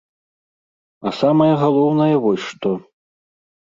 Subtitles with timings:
[1.07, 2.69] А самае галоўнае вось што.